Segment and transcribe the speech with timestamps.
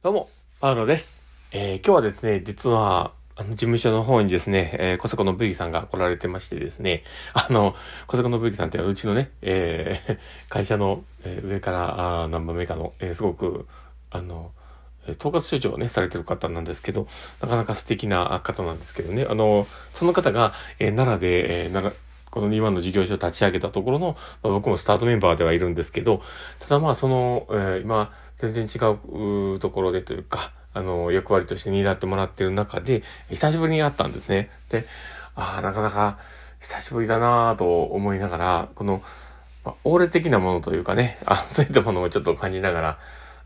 [0.00, 0.30] どうも、
[0.60, 1.24] パウロです。
[1.50, 7.02] えー今日はですね、実は、あの、事務所の方にですね、えー、小坂のブギさんが来られてましてですね、
[7.34, 7.74] あの、
[8.06, 13.66] 小坂のブギさんってうちのね、えー 会社の、えー上から、あ何番目かの、えーすごく、
[14.12, 14.52] あの、
[15.18, 17.08] 統括所長をね、されてる方なんですけど、
[17.40, 26.22] なかなか素敵な方なんですけどね、あの、その方が、えー奈良で、えー奈良、この2番の事業所を立ち上げたところの、まあ、僕もスタートメンバーではいるんですけど、
[26.60, 28.78] ただまあその、えー今、全然違
[29.54, 34.50] うところでというか、あの、役割として担ってもらってる中で、久しぶりに会ったんですね。
[34.68, 34.86] で、
[35.34, 36.18] ああ、なかなか
[36.60, 39.02] 久しぶりだなぁと思いながら、この、
[39.64, 42.98] まあ、オーレ的なものというかね、あそういったものをちょっと感じながら、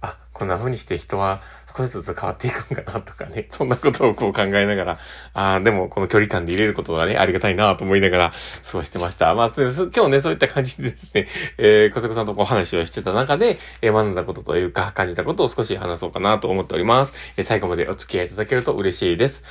[0.00, 1.42] あ、こんな風にして人は
[1.78, 4.98] 少しずつ変わっていくんかなとかね、 そんなことをこう考えながら、
[5.32, 8.32] ああ、でもこの距離感で入れることがね、ありがたいなと思いながら
[8.68, 9.32] 過ごしてました。
[9.34, 11.28] まあ、今日ね、そういった感じでですね、
[11.58, 17.14] えー、小坂さんとこう話をしてた中で、えー学んだことというか、感じたことを少し話そうかなと思っております。
[17.36, 19.44] えー最後までお付き合いいただけると嬉しいです。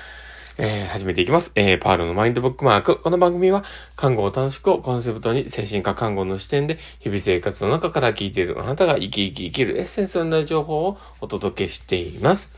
[0.60, 1.52] えー始めていきます。
[1.54, 2.98] えーパールのマインドブックマーク。
[2.98, 3.64] この番組は、
[3.96, 12.52] 看護を楽しくをコンセプトに、精神科看護の視点で、日々生活の中から聞いているあなたが生き生き生きるエッセンスになる情報をお届けしています。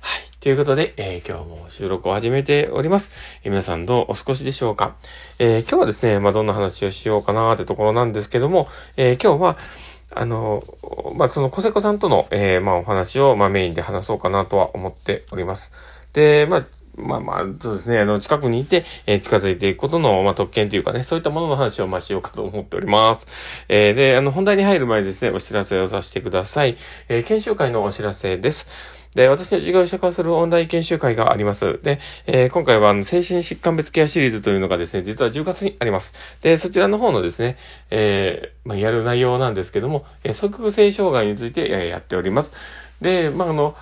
[0.00, 0.20] はい。
[0.38, 3.10] ということで、えー今日も収録を始めております。
[3.42, 4.94] えー皆さんどうお過ごしでしょうか？
[5.40, 9.58] えー今日はですね、まあ、どんな話をしようかなーってところなんですけども、え今日は、
[10.14, 10.62] あの、
[11.16, 15.72] まあ、その、小瀬子さんとの、えまあ、お話を、ま、メインで話そうかなとは思っております。
[16.12, 23.26] で、まあ、まあまあ、そうですね、あの、近くにいて、えー近づいていくことの、まあ、特権というかね、そういったものの話を、まあ、しようかと思っております。
[23.68, 26.76] えーで、あの、本題に入る前ですね、お知らせをさせてください。
[27.08, 28.66] えー研修会のお知らせです。
[29.14, 31.80] で、私の事業者化するオンライン研修会があります。
[31.82, 36.12] で、えー今回はあの精神疾患別ケアシリーズというのがですね、実は10月にあります。
[36.42, 37.56] で、そちらの方のですね、
[37.90, 42.52] えーまあ、やる内容なんですけども、えー側部性障害について、えやっております。
[43.00, 43.76] で、まあ、あの、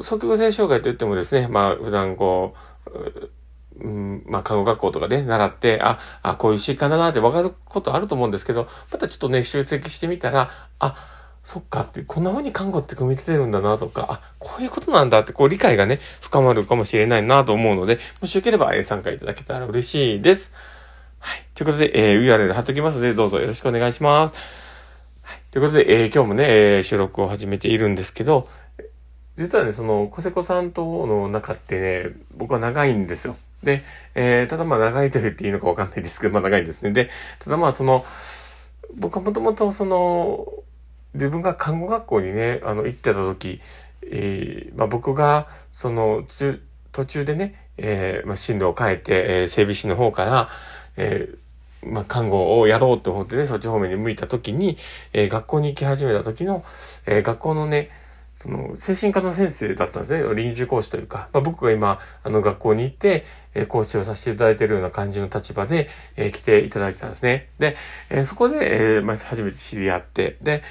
[0.00, 2.54] 側部性障害といってもですね、まあ、普段こ
[2.86, 10.96] う、うん、まあ、看護学校とかで習って、あ、あ、こういう疾患だなって分かることあると思うんですけど、またちょっとね、集積してみたら、あ、
[11.42, 20.52] そっかって、こんな風に看護って組み立てるんだなとか、あ、こういうことなんだって、こう理解がね、深まるかもしれないなと思うので、もしよければ、参加いただけたら嬉しいです。
[21.18, 21.44] はい。
[21.54, 24.34] ということで、えー URL 貼っときますので、どうぞよろしくお願いします。
[25.22, 25.40] はい。
[25.50, 28.48] ということで、えー今日もね、えー収録を始めているんですけど、
[29.36, 33.36] 実はね、その、小瀬子さんとの中ってね、僕は長いんですよ。
[33.64, 33.82] で、
[34.14, 36.92] えーただまあ長いと言っていいのかわかんないですけど、まあ長いんですね。
[36.92, 38.04] で、ただまあその、
[38.94, 40.46] 僕はもともとその、
[41.14, 43.60] 自分が看護学校にね、あの、行ってた時、
[44.02, 46.24] えーまあ僕が、その、
[46.92, 50.48] 途中でね、えーまあ進路を変えて、えー整備士の方から、
[50.96, 51.38] えー
[51.86, 54.78] まあ、看護をやろうと思ってね、そっち方面に向いた時に、
[55.12, 56.64] えー学校に行き始めた時の、
[57.06, 57.90] えー学校のね、
[58.44, 60.34] その、精神科の先生だったんですね。
[60.34, 63.24] 臨時講師というか、まあ、僕が今、あの、学校に行って、
[63.54, 67.48] え講師をさせていただいているような感じの立場で、え来ていただいてたんですね。
[67.58, 67.74] で、
[68.10, 70.62] えそこで、えまあ、初めて知り合って、で、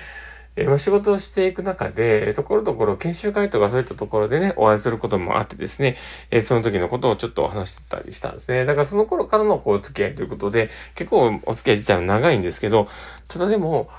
[0.56, 5.98] えまあ、仕事をしていく中で、ところどころ研修会とかそういったところでね、お会いすることもあってですね、
[6.30, 8.66] えその時のことをちょっとお話してたりしたんですね。
[8.66, 12.88] だからその頃からのこう、お付き合いということで、結構お付き合い自体は長いんですけど、
[13.28, 13.90] ただでも、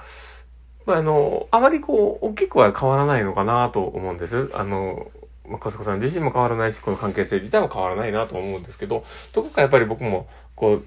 [0.86, 4.50] まあ、あの、あまりこう、大きくは変わらないのかなと思うんです。
[4.54, 5.10] あの、
[5.48, 10.84] まあ、かすこさん自身も変わらないし、この関係性自体も変わらないなと思うんですけど、どこかやっぱり僕も、こう、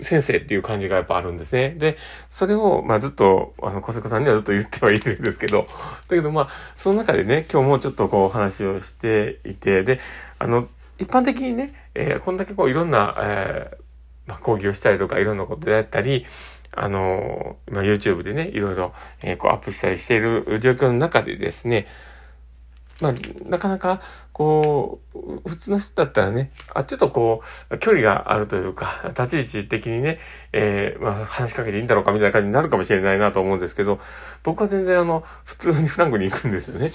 [0.00, 1.70] 先生っていう感じがやっぱあるんですね。
[1.70, 1.96] で、
[2.30, 5.66] それを、まあずっと、あの、小坂さんにはずっと言ってはいるんですけど、
[6.08, 10.00] だけどまあ、その中でね、今日もちょっとこう話をしていて、で、
[10.38, 13.82] あの、一般的にね、えーこんだけこういろんな、えー
[14.26, 16.26] まあ、講義をしたりとかいろんなことであったり、
[16.74, 21.86] あのまあ、YouTube でね、いろいろ、えーこうアップしたりしている状況の中でですね、
[23.02, 24.00] まあ、なかなか、
[24.32, 30.20] こう、普通の人だったらね、あ、ちょっとこう、距離があるというか、立ち位置的にね、
[30.52, 33.98] えーまあ、話しかけていいんだろうかみたいな感じになるかもしれないなと思うんですけど、
[34.44, 36.92] 僕は全然あの、普通にフランクに行くんですよね。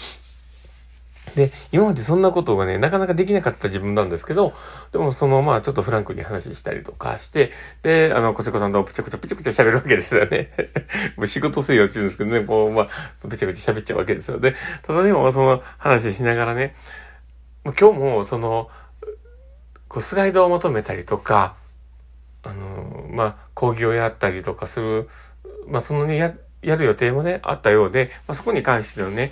[1.36, 4.54] で、今までそんなことがね、なかなかできなかった自分なんですけど、
[4.92, 7.52] でもその、まあ、ちょっとフランクに話したりとかして、
[7.84, 10.52] で、あの、小瀬子さんとぷちゃくちゃぷちゃくちゃ喋るわけですよね。
[11.18, 12.88] もう仕事せよ中ですけどね、こう、まあ、
[13.28, 14.40] ぷちゃくちゃ喋っちゃうわけですよ。
[14.40, 16.76] で、ただでもその話しながらね、
[17.64, 18.70] 今日もその、
[19.90, 21.56] こう、スライドを求めたりとか、
[22.44, 25.10] あの、まあ、講義をやったりとかする、
[25.68, 29.32] まあ、そのね、や、やる予定もね、あったようで、まあ、そこに関してのね、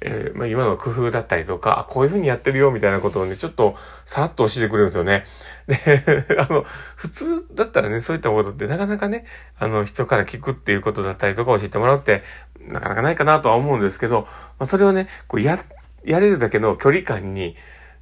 [0.00, 5.24] えーまあ、今の工夫だったりとか、あ、こういう風にやってるよ、みたいなことをね、ちょっとさらっと教えてくれるんですよね。
[5.66, 6.66] で、 あの、
[6.96, 9.24] 普通だったらね、そういったことってなかなかね、
[9.58, 12.22] あの、人から聞くっていうことだったりとか教えてもらうって、
[12.60, 14.28] なかなかないかなとは思うんですけど、
[14.58, 15.58] まあ、それをね、こう、や、
[16.04, 17.56] やれるだけの距離感に、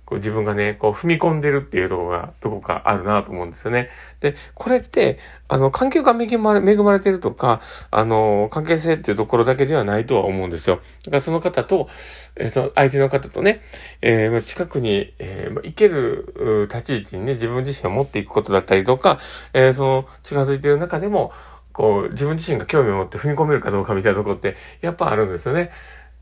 [0.06, 3.88] こう自分がね、こう踏み込んでるっていうところがどこかあるなと思うんですよね。
[4.20, 5.18] で、これって、
[5.48, 10.76] あの、環境が恵まれ、恵まれてるとか、あの、関係性っていうところだけではないとは思うんですよ。
[11.04, 11.88] だからその方と、
[12.36, 13.62] えー、その相手の方とね、
[14.02, 19.20] えー、近くに、えー、行ける立ち位置にね、自分自身を持っていくことだったりとか、
[19.54, 21.32] えー、その近づいている中でも、
[21.72, 25.70] こう、自分自身が興味を持って踏み込めるかどうかみたいなところって、やっぱあるんですよね。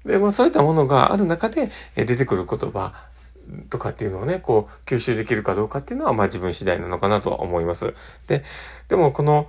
[0.05, 3.12] で、まあそういったものがある中で、出てくる言葉
[3.71, 7.95] とかっていうのをね、こう、吸収できるかどうかっていうのは、まあ自分次第なのかなとは思います。
[8.27, 8.45] で、
[8.89, 9.49] でもこの、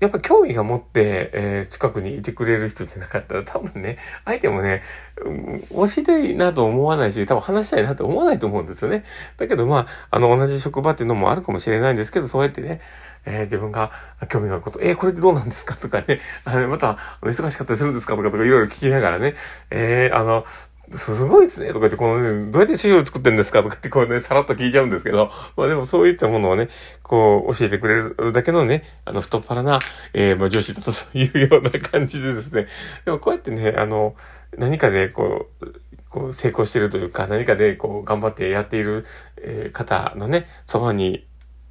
[0.00, 4.82] やっぱ興味が持って、えー、近くにいてくれる人じゃなかったら多分ね、相手もね、
[5.22, 9.04] うん、教えたいなと思わないし、多分話したいなって思わないと思うんですよね。
[9.36, 12.80] だけどまあ、あの、同じ職場っていうのもあるかもしれないんですけど、そうやってね、
[13.26, 13.92] えー、自分が
[14.30, 15.76] 興味があること、えー、これってどうなんですか？
[15.76, 18.16] とかね、あの、また、忙しかったりするんですか？
[18.16, 19.34] とかとかいろいろ聞きながらね、
[19.68, 20.46] えー、あの、
[20.92, 21.68] すごいですね。
[21.68, 23.62] とか言って、このね、どうやって資料作ってんですか？
[23.62, 26.68] とかってこうね、さらっと聞いちゃうんですけど、まあでもそういったものをね、
[27.02, 29.78] こう教えてくれるだけのね、あの太っ腹な、
[30.14, 32.66] えー、まあ女子だというような感じでですね、
[33.04, 34.16] でもこうやってね、あの、
[34.58, 35.74] 何かでこう、
[36.08, 39.06] こう成功してるというか、何かでこう頑張ってやっている、
[39.40, 41.24] えー、方のね、そばに、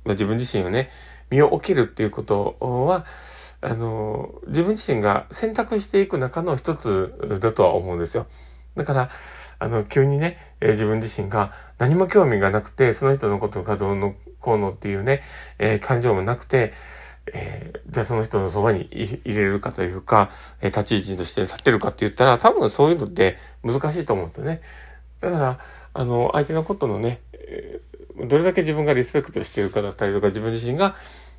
[0.05, 0.89] まあ、自分自身をね、
[1.29, 3.05] 身を置けるっていうことは、
[3.59, 8.25] あの、自分自身が選択していく中の一つだとは思うんですよ。
[8.79, 9.09] だから、
[9.59, 15.21] あの、急にね、えー、自分自身が何も興味がなくて、その人のことがどうのこうのっていうね、
[15.59, 16.73] えー、感情もなくて、
[17.33, 20.31] えー、じゃあその人のそばに入れるかというか、
[20.61, 24.61] え立ち位置として立ってるかって言ったら、多分そういうのって難しいと思うんですよね。
[25.19, 25.59] だから、
[25.93, 27.81] あの、相手のことのね、え
[28.27, 30.95] どれだけ自分がリスペクトしてるかだったりとか、自分自身が、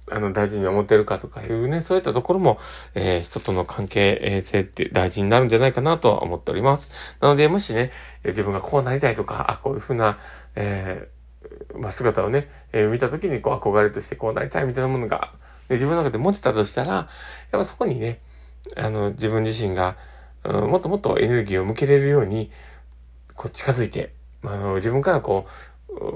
[0.09, 2.59] あの、大事に思ってるかとかいうね、そういったところも、
[2.95, 6.91] えー、人との関係性って大事になるんじゃないかなとは思っております。
[7.21, 7.93] なので、もしね、
[8.25, 10.19] 自分がこうなりたいとか、あ、こういうふうな、
[10.57, 15.33] えー、まあ、姿をね、えー、見たときに、こう、憧れとしてこうなりたいみたいなものが、
[15.69, 17.09] ね、自分の中で持ってたとしたら、やっ
[17.53, 18.21] ぱそこにね、
[18.77, 19.97] あの、自分自身が、
[20.45, 22.51] うん、もっともっとエネルギーを向けれるように、
[23.35, 24.13] こう、近づいて、
[24.43, 25.51] あの、自分からこう、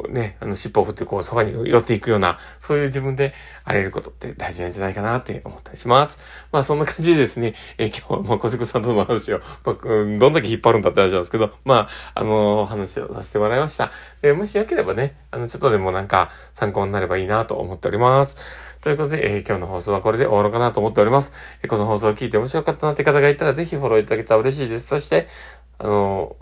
[0.09, 3.35] ね、あの、尻尾を振ってこう、そばに寄っていくような、そういう自分で
[3.65, 6.19] あれることって大事なんじゃないかなって思ったりします。
[6.53, 13.91] まあ、そんな感じでですね、え今日は、まあ、小関さんとの話を、まあ、どんだけ引っ張るんだって話なんですけど、まあ、あのー、話をさせてもらいました。
[14.23, 18.37] で、もしよければね、あの、ちょっとでもなんか参考になればいいなと思っております。
[18.85, 21.33] ということで、えー、今日の放送はこれで終わろうかなと思っております。
[21.63, 24.89] えー、この放送を聞いて面白かったなって方がいたら、ぜひフォローいただけたら嬉しいです。
[24.89, 25.27] そして、
[25.79, 26.37] あの、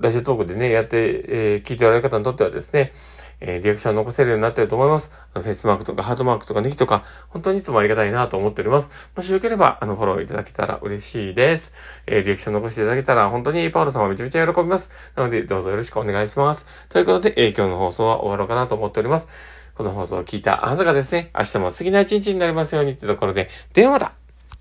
[0.00, 2.92] ラジオトークでね、やって、えー、聞いておられる方にとってはですね、
[3.40, 5.10] えー、リアクションを残せるようになってると思います。
[5.32, 8.90] フェイスマークとかハートマークとかネギとか、本当にいつもありがたいなと思っております。
[9.16, 11.72] もしよければ、あの、フォローいただけたら嬉しいです。
[12.06, 14.90] えー、リアクション残していただけたら、本当にパウロさんはめちゃめちゃ喜びます。
[15.16, 16.66] なので、どうぞよろしくお願いします。
[16.88, 19.28] ということで、えー、今日の放送は終わろうかなと思っております。
[19.74, 24.12] この放送を聞いたあなたがですね、明日も過ぎな一日になりますようにってところで、電話だ